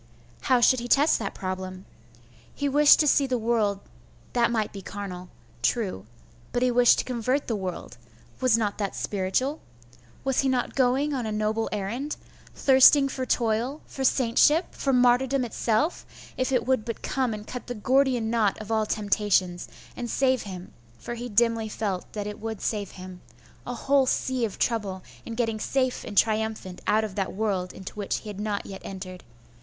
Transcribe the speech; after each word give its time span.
How 0.45 0.61
should 0.61 0.79
he 0.79 0.87
test 0.87 1.19
that 1.19 1.35
problem? 1.35 1.85
He 2.55 2.67
wished 2.67 2.99
to 3.01 3.07
seethe 3.07 3.31
world 3.33 3.81
that 4.33 4.49
might 4.49 4.73
be 4.73 4.81
carnal. 4.81 5.29
True; 5.61 6.07
but, 6.51 6.63
he 6.63 6.71
wished 6.71 6.97
to 6.97 7.05
convert 7.05 7.45
the 7.45 7.55
world.... 7.55 7.97
was 8.39 8.57
not 8.57 8.79
that 8.79 8.95
spiritual? 8.95 9.59
Was 10.23 10.39
he 10.39 10.49
not 10.49 10.73
going 10.73 11.13
on 11.13 11.27
a 11.27 11.31
noble 11.31 11.69
errand?.... 11.71 12.15
thirsting 12.55 13.09
for 13.09 13.27
toil, 13.27 13.81
for 13.85 14.03
saintship, 14.03 14.73
for 14.73 14.91
martyrdom 14.91 15.45
itself, 15.45 16.03
if 16.35 16.51
it 16.51 16.65
would 16.65 16.83
but 16.83 17.03
come 17.03 17.31
and 17.31 17.45
cut 17.45 17.67
the 17.67 17.75
Gordian 17.75 18.31
knot 18.31 18.59
of 18.59 18.71
all 18.71 18.87
temptations, 18.87 19.67
and 19.95 20.09
save 20.09 20.41
him 20.41 20.73
for 20.97 21.13
he 21.13 21.29
dimly 21.29 21.69
felt 21.69 22.11
that 22.13 22.25
it 22.25 22.39
would 22.39 22.59
save 22.59 22.89
him 22.93 23.21
a 23.67 23.75
whole 23.75 24.07
sea 24.07 24.45
of 24.45 24.57
trouble 24.57 25.03
in 25.27 25.35
getting 25.35 25.59
safe 25.59 26.03
and 26.03 26.17
triumphant 26.17 26.81
out 26.87 27.03
of 27.03 27.13
that 27.13 27.33
world 27.33 27.71
into 27.71 27.93
which 27.93 28.15
he 28.21 28.29
had 28.29 28.39
not 28.39 28.65
yet 28.65 28.81
entered 28.83 29.23